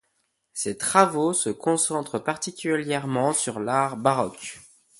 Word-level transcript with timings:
Ses 0.53 0.79
travaux 0.79 1.31
se 1.31 1.51
concentrent 1.51 2.17
particulièrement 2.17 3.33
sur 3.33 3.59
l'art 3.59 3.97
baroque. 3.97 4.57